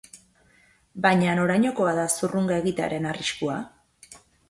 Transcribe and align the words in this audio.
Baina 1.03 1.35
norainokoa 1.41 1.93
da 2.01 2.07
zurrunga 2.17 2.61
egitearen 2.65 3.09
arriskua? 3.15 3.63